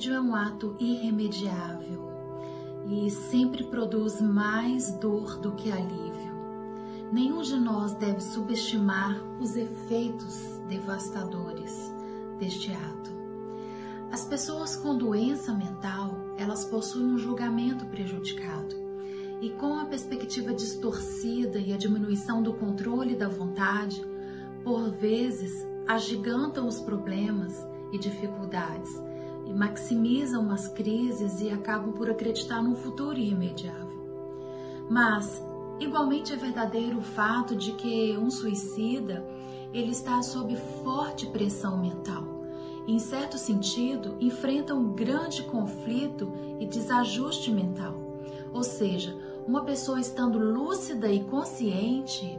suicídio 0.00 0.14
é 0.14 0.20
um 0.20 0.34
ato 0.34 0.74
irremediável 0.78 2.10
e 2.86 3.10
sempre 3.10 3.64
produz 3.64 4.20
mais 4.22 4.92
dor 4.94 5.38
do 5.38 5.52
que 5.52 5.70
alívio. 5.70 6.32
Nenhum 7.12 7.42
de 7.42 7.56
nós 7.56 7.92
deve 7.94 8.20
subestimar 8.22 9.20
os 9.38 9.56
efeitos 9.56 10.58
devastadores 10.70 11.92
deste 12.38 12.72
ato. 12.72 13.10
As 14.10 14.24
pessoas 14.24 14.74
com 14.74 14.96
doença 14.96 15.52
mental, 15.52 16.16
elas 16.38 16.64
possuem 16.64 17.04
um 17.04 17.18
julgamento 17.18 17.84
prejudicado. 17.84 18.74
E 19.42 19.50
com 19.50 19.78
a 19.78 19.84
perspectiva 19.84 20.54
distorcida 20.54 21.58
e 21.58 21.74
a 21.74 21.76
diminuição 21.76 22.42
do 22.42 22.54
controle 22.54 23.14
da 23.14 23.28
vontade, 23.28 24.02
por 24.64 24.90
vezes 24.90 25.66
agigantam 25.86 26.66
os 26.66 26.80
problemas 26.80 27.54
e 27.92 27.98
dificuldades 27.98 29.09
e 29.50 29.52
maximizam 29.52 30.48
as 30.52 30.68
crises 30.68 31.40
e 31.40 31.50
acabam 31.50 31.92
por 31.92 32.08
acreditar 32.08 32.62
num 32.62 32.76
futuro 32.76 33.18
irremediável. 33.18 33.98
Mas 34.88 35.42
igualmente 35.80 36.32
é 36.32 36.36
verdadeiro 36.36 36.98
o 36.98 37.02
fato 37.02 37.56
de 37.56 37.72
que 37.72 38.16
um 38.16 38.30
suicida 38.30 39.26
ele 39.74 39.90
está 39.90 40.22
sob 40.22 40.54
forte 40.84 41.26
pressão 41.26 41.78
mental. 41.78 42.22
Em 42.86 42.98
certo 43.00 43.36
sentido, 43.38 44.16
enfrenta 44.20 44.72
um 44.72 44.92
grande 44.92 45.42
conflito 45.42 46.30
e 46.60 46.66
desajuste 46.66 47.50
mental. 47.50 47.94
Ou 48.52 48.62
seja, 48.62 49.16
uma 49.46 49.64
pessoa 49.64 50.00
estando 50.00 50.38
lúcida 50.38 51.10
e 51.10 51.24
consciente, 51.24 52.38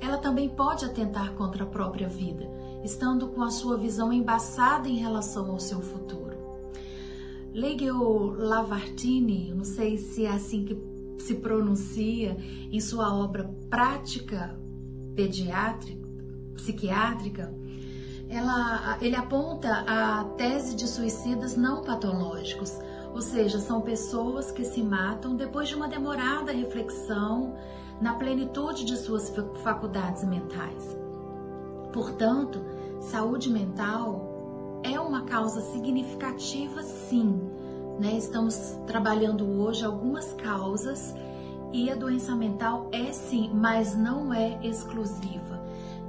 ela 0.00 0.18
também 0.18 0.48
pode 0.48 0.84
atentar 0.84 1.32
contra 1.34 1.64
a 1.64 1.66
própria 1.66 2.08
vida, 2.08 2.48
estando 2.82 3.28
com 3.28 3.42
a 3.42 3.50
sua 3.50 3.76
visão 3.76 4.12
embaçada 4.12 4.88
em 4.88 4.96
relação 4.96 5.50
ao 5.50 5.58
seu 5.58 5.80
futuro. 5.80 6.38
Legel 7.52 8.34
Lavartine, 8.38 9.52
não 9.52 9.64
sei 9.64 9.98
se 9.98 10.24
é 10.24 10.30
assim 10.30 10.64
que 10.64 10.76
se 11.18 11.34
pronuncia, 11.34 12.36
em 12.70 12.80
sua 12.80 13.14
obra 13.14 13.50
Prática 13.68 14.58
Pediátrica, 15.14 16.08
Psiquiátrica, 16.54 17.52
ela, 18.28 18.96
ele 19.00 19.16
aponta 19.16 19.84
a 19.86 20.24
tese 20.36 20.76
de 20.76 20.86
suicidas 20.86 21.56
não 21.56 21.82
patológicos, 21.82 22.72
ou 23.12 23.20
seja, 23.20 23.58
são 23.58 23.80
pessoas 23.80 24.52
que 24.52 24.64
se 24.64 24.82
matam 24.82 25.34
depois 25.34 25.68
de 25.68 25.74
uma 25.74 25.88
demorada 25.88 26.52
reflexão 26.52 27.56
na 28.00 28.14
plenitude 28.14 28.84
de 28.84 28.96
suas 28.96 29.32
faculdades 29.62 30.24
mentais. 30.24 30.96
Portanto, 31.92 32.60
saúde 33.00 33.50
mental 33.50 34.80
é 34.82 34.98
uma 34.98 35.22
causa 35.22 35.60
significativa, 35.60 36.82
sim. 36.82 37.40
Né? 37.98 38.16
Estamos 38.16 38.78
trabalhando 38.86 39.46
hoje 39.60 39.84
algumas 39.84 40.32
causas 40.32 41.14
e 41.72 41.90
a 41.90 41.94
doença 41.94 42.34
mental 42.34 42.88
é 42.90 43.12
sim, 43.12 43.50
mas 43.52 43.96
não 43.96 44.32
é 44.32 44.58
exclusiva. 44.62 45.60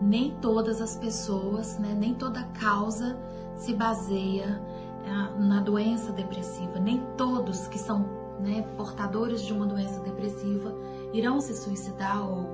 Nem 0.02 0.31
todas 0.42 0.81
as 0.81 0.95
pessoas, 0.95 1.78
né? 1.78 1.95
nem 1.97 2.14
toda 2.14 2.44
causa 2.59 3.17
se 3.56 3.73
baseia 3.73 4.62
ah, 5.06 5.31
na 5.38 5.59
doença 5.59 6.12
depressiva. 6.12 6.80
Nem 6.80 7.03
todos 7.17 7.67
que 7.67 7.78
são 7.78 8.21
né, 8.42 8.66
portadores 8.75 9.42
de 9.42 9.53
uma 9.53 9.66
doença 9.66 10.00
depressiva 10.02 10.73
irão 11.13 11.40
se 11.40 11.56
suicidar 11.56 12.28
ou 12.28 12.50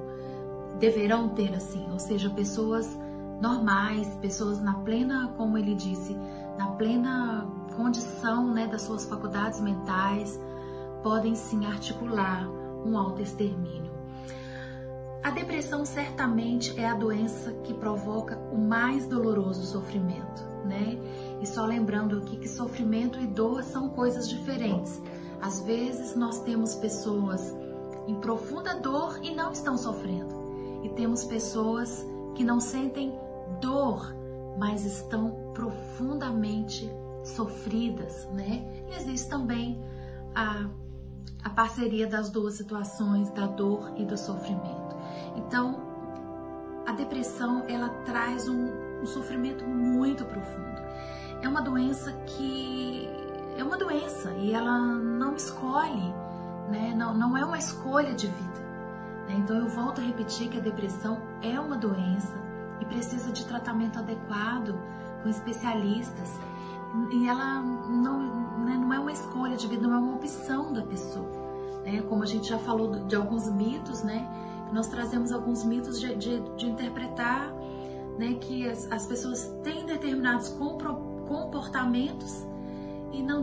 deverão 0.79 1.29
ter 1.29 1.53
assim, 1.55 1.89
ou 1.91 1.99
seja, 1.99 2.29
pessoas 2.29 2.97
normais, 3.41 4.07
pessoas 4.21 4.61
na 4.61 4.73
plena, 4.73 5.33
como 5.37 5.57
ele 5.57 5.75
disse, 5.75 6.15
na 6.57 6.67
plena 6.71 7.47
condição 7.75 8.51
né, 8.51 8.67
das 8.67 8.81
suas 8.81 9.05
faculdades 9.05 9.61
mentais, 9.61 10.39
podem 11.03 11.35
sim 11.35 11.65
articular 11.65 12.47
um 12.85 12.97
autoextermínio. 12.97 13.91
A 15.23 15.29
depressão 15.29 15.85
certamente 15.85 16.79
é 16.79 16.87
a 16.87 16.93
doença 16.93 17.51
que 17.63 17.73
provoca 17.73 18.37
o 18.51 18.57
mais 18.57 19.05
doloroso 19.07 19.65
sofrimento, 19.65 20.41
né? 20.63 20.97
E 21.41 21.45
só 21.45 21.65
lembrando 21.65 22.17
aqui 22.17 22.37
que 22.37 22.47
sofrimento 22.47 23.19
e 23.19 23.27
dor 23.27 23.61
são 23.63 23.89
coisas 23.89 24.29
diferentes. 24.29 25.01
Às 25.41 25.61
vezes 25.61 26.15
nós 26.15 26.41
temos 26.41 26.75
pessoas 26.75 27.55
em 28.07 28.15
profunda 28.15 28.75
dor 28.75 29.19
e 29.21 29.35
não 29.35 29.51
estão 29.51 29.77
sofrendo. 29.77 30.35
E 30.83 30.89
temos 30.89 31.23
pessoas 31.23 32.05
que 32.35 32.43
não 32.43 32.59
sentem 32.59 33.17
dor, 33.59 34.15
mas 34.57 34.85
estão 34.85 35.51
profundamente 35.53 36.89
sofridas, 37.23 38.27
né? 38.33 38.85
E 38.89 38.95
existe 38.95 39.29
também 39.29 39.81
a, 40.33 40.69
a 41.43 41.49
parceria 41.49 42.07
das 42.07 42.29
duas 42.29 42.55
situações, 42.55 43.29
da 43.31 43.47
dor 43.47 43.91
e 43.97 44.05
do 44.05 44.17
sofrimento. 44.17 44.95
Então, 45.35 45.81
a 46.85 46.93
depressão, 46.93 47.65
ela 47.67 47.89
traz 48.05 48.47
um, 48.47 48.69
um 49.01 49.05
sofrimento 49.05 49.65
muito 49.65 50.23
profundo. 50.25 50.81
É 51.41 51.47
uma 51.47 51.61
doença 51.61 52.13
que 52.25 52.76
é 53.57 53.63
uma 53.63 53.77
doença 53.77 54.31
e 54.33 54.53
ela 54.53 54.77
não 54.79 55.35
escolhe, 55.35 56.13
né? 56.69 56.93
não, 56.95 57.13
não 57.13 57.35
é 57.35 57.43
uma 57.43 57.57
escolha 57.57 58.13
de 58.13 58.27
vida. 58.27 58.59
Né? 59.27 59.35
Então 59.39 59.57
eu 59.57 59.67
volto 59.67 59.99
a 59.99 60.03
repetir 60.03 60.49
que 60.49 60.57
a 60.57 60.61
depressão 60.61 61.19
é 61.41 61.59
uma 61.59 61.75
doença 61.75 62.37
e 62.79 62.85
precisa 62.85 63.31
de 63.31 63.45
tratamento 63.45 63.97
adequado 63.97 64.75
com 65.23 65.29
especialistas. 65.29 66.39
E 67.11 67.27
ela 67.27 67.61
não, 67.61 68.19
né, 68.63 68.77
não 68.77 68.93
é 68.93 68.99
uma 68.99 69.11
escolha 69.11 69.57
de 69.57 69.67
vida, 69.67 69.87
não 69.87 69.95
é 69.95 69.99
uma 69.99 70.15
opção 70.15 70.71
da 70.71 70.83
pessoa. 70.83 71.29
Né? 71.83 72.01
Como 72.03 72.21
a 72.23 72.25
gente 72.25 72.47
já 72.47 72.59
falou 72.59 73.05
de 73.05 73.15
alguns 73.15 73.51
mitos, 73.51 74.03
né? 74.03 74.27
Nós 74.71 74.87
trazemos 74.87 75.31
alguns 75.31 75.63
mitos 75.63 75.99
de, 75.99 76.15
de, 76.15 76.39
de 76.55 76.65
interpretar 76.67 77.53
né, 78.17 78.33
que 78.33 78.67
as, 78.67 78.91
as 78.91 79.05
pessoas 79.05 79.47
têm 79.63 79.85
determinados 79.85 80.49
comportamentos 80.49 82.45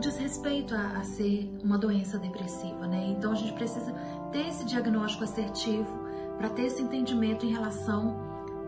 diz 0.05 0.19
respeito 0.19 0.75
a, 0.75 0.99
a, 0.99 1.03
ser 1.03 1.51
uma 1.63 1.79
doença 1.79 2.19
depressiva, 2.19 2.87
né? 2.87 3.07
Então 3.17 3.33
a 3.33 3.35
gente 3.35 3.55
precisa 3.55 3.91
ter 4.31 4.49
esse 4.49 4.65
diagnóstico 4.65 5.25
assertivo 5.25 5.89
para 6.37 6.51
ter 6.51 6.67
esse 6.67 6.83
entendimento 6.83 7.47
em 7.47 7.53
relação 7.53 8.15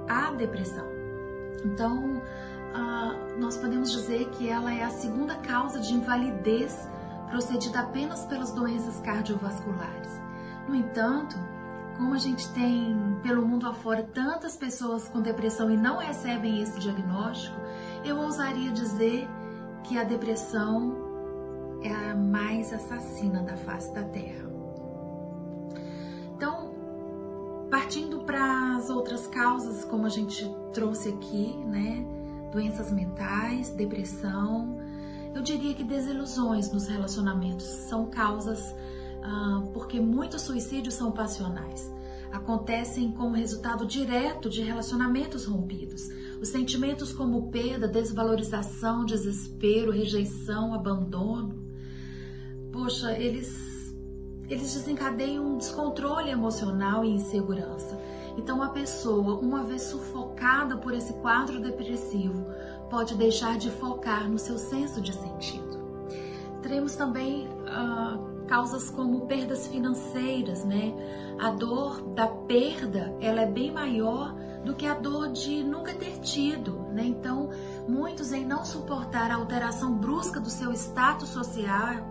à 0.09 0.31
depressão. 0.33 0.87
Então 1.63 2.17
uh, 2.17 3.39
nós 3.39 3.59
podemos 3.59 3.93
dizer 3.93 4.31
que 4.31 4.49
ela 4.49 4.73
é 4.73 4.83
a 4.83 4.89
segunda 4.89 5.35
causa 5.35 5.79
de 5.79 5.93
invalidez 5.93 6.89
procedida 7.29 7.81
apenas 7.81 8.25
pelas 8.25 8.53
doenças 8.53 8.99
cardiovasculares. 9.01 10.19
No 10.67 10.75
entanto, 10.75 11.37
como 11.99 12.15
a 12.15 12.19
gente 12.19 12.49
tem 12.53 12.97
pelo 13.23 13.47
mundo 13.47 13.69
afora 13.69 14.03
tantas 14.03 14.57
pessoas 14.57 15.07
com 15.09 15.21
depressão 15.21 15.71
e 15.71 15.77
não 15.77 15.99
recebem 15.99 16.63
esse 16.63 16.79
diagnóstico, 16.81 17.57
eu 18.05 18.17
ousaria 18.17 18.71
dizer 18.71 19.29
que 19.85 19.99
a 19.99 20.05
depressão 20.05 21.06
é 21.87 22.11
a 22.11 22.15
mais 22.15 22.73
assassina 22.73 23.43
da 23.43 23.57
face 23.57 23.93
da 23.93 24.03
Terra. 24.03 24.47
Então, 26.35 26.75
partindo 27.71 28.21
para 28.21 28.77
as 28.77 28.91
outras 28.91 29.27
causas, 29.27 29.85
como 29.85 30.07
a 30.07 30.09
gente 30.09 30.49
trouxe 30.73 31.11
aqui, 31.11 31.57
né? 31.65 32.05
Doenças 32.53 32.93
mentais, 32.93 33.71
depressão, 33.71 34.79
eu 35.35 35.43
diria 35.43 35.75
que 35.75 35.85
desilusões 35.85 36.73
nos 36.73 36.87
relacionamentos 36.87 37.65
são 37.65 38.07
causas 38.07 38.75
ah, 39.23 39.63
porque 39.75 40.01
muitos 40.01 40.43
suicídios 40.43 40.95
são 40.95 41.13
passionais 41.13 41.95
acontecem 42.33 43.13
como 43.13 43.35
resultado 43.35 43.87
direto 43.87 44.49
de 44.49 44.63
relacionamentos 44.63 45.47
rompidos. 45.47 46.09
Os 46.41 46.49
sentimentos 46.49 47.13
como 47.13 47.51
perda, 47.51 47.89
desvalorização, 47.89 49.05
desespero, 49.05 49.91
rejeição, 49.91 50.75
abandono, 50.75 51.66
poxa, 52.87 53.19
eles 53.19 53.67
eles 54.49 54.75
desencadeiam 54.75 55.45
um 55.45 55.59
descontrole 55.59 56.31
emocional 56.31 57.05
e 57.05 57.11
insegurança. 57.11 57.99
Então 58.39 58.63
a 58.63 58.69
pessoa, 58.69 59.35
uma 59.41 59.65
vez 59.65 59.83
sufocada 59.83 60.77
por 60.77 60.95
esse 60.95 61.13
quadro 61.15 61.61
depressivo, 61.61 62.47
pode 62.89 63.17
deixar 63.17 63.59
de 63.59 63.73
focar 63.73 64.31
no 64.31 64.39
seu 64.39 64.57
senso 64.57 65.01
de 65.01 65.13
sentido. 65.13 65.85
Teremos 66.63 66.95
também 66.95 67.49
uh, 67.49 68.47
causas 68.47 68.89
como 68.89 69.27
perdas 69.27 69.67
financeiras, 69.67 70.65
né? 70.65 70.95
A 71.41 71.51
dor 71.51 72.01
da 72.15 72.29
perda, 72.29 73.17
ela 73.21 73.41
é 73.41 73.47
bem 73.47 73.73
maior 73.73 74.33
do 74.65 74.75
que 74.75 74.87
a 74.87 74.95
dor 74.95 75.33
de 75.33 75.65
nunca 75.65 75.93
ter 75.93 76.21
tido, 76.21 76.87
né? 76.93 77.05
Então, 77.05 77.51
muitos 77.89 78.33
em 78.33 78.45
não 78.45 78.65
suportar 78.65 79.33
a 79.33 79.35
alteração 79.35 79.97
brusca 79.97 80.39
do 80.39 80.51
seu 80.51 80.73
status 80.73 81.31
social, 81.31 82.05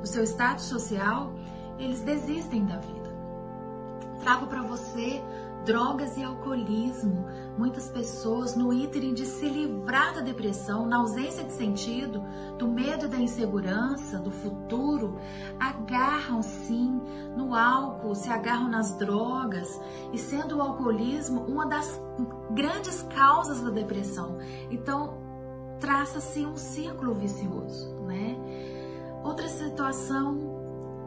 do 0.00 0.06
seu 0.06 0.24
status 0.24 0.64
social, 0.64 1.32
eles 1.78 2.00
desistem 2.02 2.64
da 2.64 2.76
vida. 2.76 3.10
Trago 4.22 4.46
para 4.46 4.62
você 4.62 5.22
drogas 5.64 6.16
e 6.16 6.22
alcoolismo. 6.22 7.26
Muitas 7.58 7.88
pessoas 7.88 8.54
no 8.56 8.72
ínterim 8.72 9.12
de 9.12 9.26
se 9.26 9.48
livrar 9.48 10.14
da 10.14 10.20
depressão, 10.20 10.86
na 10.86 10.98
ausência 10.98 11.44
de 11.44 11.52
sentido, 11.52 12.22
do 12.58 12.68
medo 12.68 13.08
da 13.08 13.18
insegurança, 13.18 14.18
do 14.18 14.30
futuro, 14.30 15.18
agarram 15.58 16.42
sim 16.42 17.00
no 17.36 17.54
álcool, 17.54 18.14
se 18.14 18.30
agarram 18.30 18.68
nas 18.68 18.96
drogas, 18.96 19.80
e 20.12 20.18
sendo 20.18 20.56
o 20.56 20.62
alcoolismo 20.62 21.42
uma 21.42 21.66
das 21.66 22.00
grandes 22.52 23.02
causas 23.14 23.60
da 23.60 23.70
depressão. 23.70 24.38
Então, 24.70 25.18
traça-se 25.78 26.44
um 26.44 26.56
círculo 26.56 27.14
vicioso, 27.14 27.94
né? 28.00 28.36
Outra 29.22 29.48
situação 29.48 30.34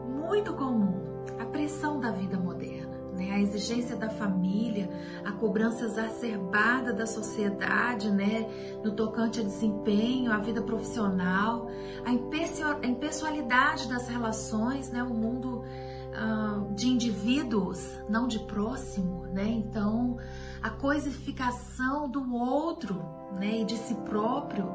muito 0.06 0.54
comum, 0.54 0.94
a 1.40 1.44
pressão 1.44 2.00
da 2.00 2.10
vida 2.10 2.38
moderna 2.38 2.94
né? 3.14 3.30
a 3.32 3.40
exigência 3.40 3.96
da 3.96 4.10
família, 4.10 4.90
a 5.24 5.32
cobrança 5.32 5.84
exacerbada 5.84 6.92
da 6.92 7.06
sociedade, 7.06 8.10
né? 8.10 8.48
no 8.82 8.92
tocante 8.92 9.40
a 9.40 9.42
desempenho, 9.42 10.32
a 10.32 10.38
vida 10.38 10.62
profissional, 10.62 11.68
a 12.04 12.86
impessoalidade 12.86 13.88
das 13.88 14.08
relações, 14.08 14.90
né? 14.90 15.02
o 15.02 15.14
mundo 15.14 15.62
uh, 15.62 16.74
de 16.74 16.88
indivíduos, 16.88 17.80
não 18.08 18.26
de 18.26 18.40
próximo, 18.40 19.26
né? 19.26 19.46
então 19.46 20.16
a 20.62 20.70
coisificação 20.70 22.08
do 22.08 22.34
outro 22.34 23.02
né? 23.38 23.60
e 23.60 23.64
de 23.64 23.76
si 23.76 23.94
próprio, 23.94 24.72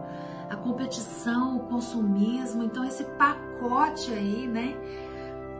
a 0.49 0.55
competição, 0.55 1.57
o 1.57 1.59
consumismo, 1.67 2.63
então 2.63 2.83
esse 2.83 3.03
pacote 3.03 4.11
aí, 4.11 4.47
né? 4.47 4.75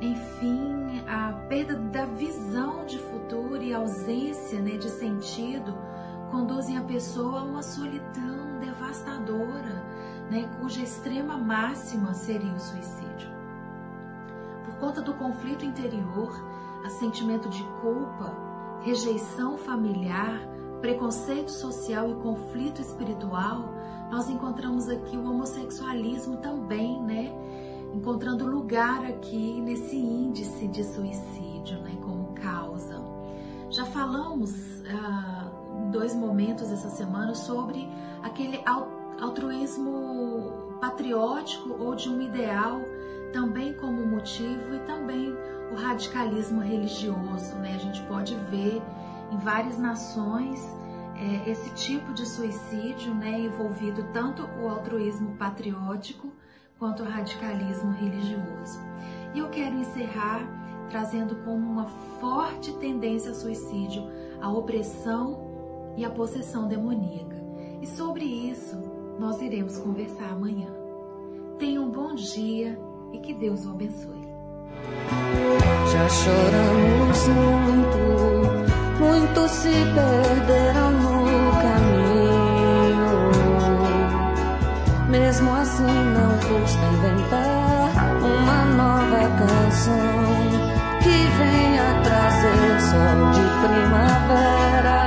Enfim, 0.02 1.04
a 1.08 1.34
perda 1.48 1.76
da 1.76 2.06
visão 2.06 2.86
de 2.86 2.98
futuro 2.98 3.62
e 3.62 3.74
ausência 3.74 4.60
né, 4.62 4.78
de 4.78 4.90
sentido 4.90 5.76
conduzem 6.32 6.78
a 6.78 6.82
pessoa 6.82 7.42
a 7.42 7.44
uma 7.44 7.62
solidão 7.62 8.60
devastadora, 8.60 9.84
né, 10.32 10.50
cuja 10.60 10.82
extrema 10.82 11.38
máxima 11.38 12.14
seria 12.14 12.54
o 12.54 12.60
suicídio. 12.60 13.30
Por 14.64 14.76
conta 14.76 15.02
do 15.02 15.14
conflito 15.16 15.66
interior, 15.66 16.34
a 16.86 16.90
sentimento 16.90 17.50
de 17.50 17.64
culpa, 17.82 18.34
rejeição 18.82 19.58
familiar, 19.58 20.40
preconceito 20.82 21.52
social 21.52 22.10
e 22.12 22.16
conflito 22.16 22.82
espiritual, 22.82 23.74
nós 24.12 24.30
encontramos 24.30 24.90
aqui 24.90 25.16
o 25.18 25.30
homossexualismo 25.30 26.38
também, 26.38 27.02
né? 27.02 27.32
encontrando 27.94 28.46
lugar 28.46 29.04
aqui 29.06 29.62
nesse 29.62 29.96
índice 29.96 30.68
de 30.68 30.84
suicídio, 30.84 31.80
né, 31.82 31.98
como 32.02 32.34
causa. 32.34 33.02
Já 33.70 33.86
falamos 33.86 34.54
ah, 34.90 35.52
em 35.80 35.92
dois 35.92 36.16
momentos 36.16 36.72
essa 36.72 36.90
semana 36.90 37.36
sobre 37.36 37.88
aquele 38.24 38.62
altruísmo 39.20 40.78
patriótico 40.80 41.76
ou 41.80 41.96
de 41.96 42.10
um 42.10 42.22
ideal 42.22 42.82
também 43.34 43.74
como 43.74 44.06
motivo 44.06 44.76
e 44.76 44.80
também 44.80 45.36
o 45.72 45.76
radicalismo 45.76 46.62
religioso, 46.62 47.56
né? 47.58 47.76
A 47.76 47.78
gente 47.78 48.02
pode 48.04 48.34
ver 48.50 48.82
em 49.32 49.38
várias 49.38 49.78
nações 49.78 50.62
é, 51.16 51.50
esse 51.50 51.70
tipo 51.72 52.14
de 52.14 52.26
suicídio, 52.26 53.14
né, 53.14 53.40
envolvido 53.40 54.04
tanto 54.14 54.44
o 54.62 54.70
altruísmo 54.70 55.36
patriótico 55.36 56.32
quanto 56.78 57.04
ao 57.04 57.10
radicalismo 57.10 57.92
religioso. 57.92 58.80
E 59.34 59.40
eu 59.40 59.50
quero 59.50 59.76
encerrar 59.76 60.42
trazendo 60.90 61.36
como 61.44 61.70
uma 61.70 61.86
forte 62.20 62.72
tendência 62.74 63.30
ao 63.30 63.36
suicídio 63.36 64.04
a 64.42 64.50
opressão 64.50 65.94
e 65.98 66.06
a 66.06 66.10
possessão 66.10 66.68
demoníaca. 66.68 67.36
E 67.82 67.86
sobre 67.86 68.24
isso 68.24 68.78
nós 69.20 69.42
iremos 69.42 69.78
conversar 69.78 70.32
amanhã. 70.32 70.70
Tenha 71.58 71.82
um 71.82 71.92
bom 71.92 72.16
dia 72.16 72.80
e 73.12 73.20
que 73.20 73.34
Deus 73.34 73.66
o 73.66 73.72
abençoe. 73.72 74.30
Já 75.92 76.08
choramos 76.08 77.28
muito, 77.28 78.29
muitos 79.00 79.52
se 79.52 79.70
perderam 79.70 80.92
no 80.92 81.52
caminho. 81.62 83.30
Mesmo 85.10 85.56
assim, 85.56 85.84
não 85.84 86.38
custa 86.38 86.86
inventar 86.86 87.92
uma 88.22 88.66
nova 88.66 89.24
canção 89.38 90.30
que 91.02 91.18
venha 91.38 92.02
trazer 92.04 92.82
sol 92.82 93.32
de 93.32 93.46
primavera. 93.64 95.02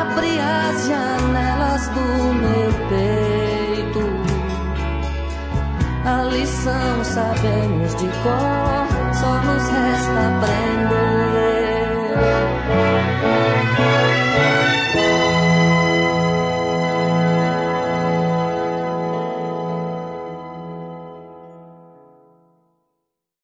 Abrir 0.00 0.40
as 0.40 0.86
janelas 0.88 1.88
do 1.88 2.06
meu 2.42 2.70
peito. 2.88 4.04
A 6.04 6.22
lição 6.24 7.04
sabemos 7.04 7.94
de 7.96 8.08
cor, 8.22 8.85